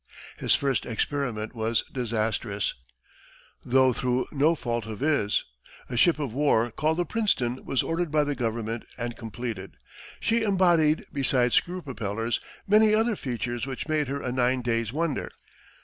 [0.37, 2.73] His first experiment was disastrous
[3.63, 5.45] though through no fault of his.
[5.89, 9.77] A ship of war called the Princeton was ordered by the government and completed.
[10.19, 15.29] She embodied, besides screw propellers, many other features which made her a nine days' wonder.